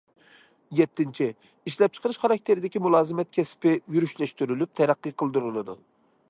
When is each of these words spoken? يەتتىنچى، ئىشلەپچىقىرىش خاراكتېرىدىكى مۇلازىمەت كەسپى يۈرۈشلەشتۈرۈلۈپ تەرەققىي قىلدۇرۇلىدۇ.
يەتتىنچى، 0.77 1.27
ئىشلەپچىقىرىش 1.71 2.19
خاراكتېرىدىكى 2.23 2.81
مۇلازىمەت 2.87 3.31
كەسپى 3.39 3.75
يۈرۈشلەشتۈرۈلۈپ 3.97 4.75
تەرەققىي 4.83 5.17
قىلدۇرۇلىدۇ. 5.25 5.79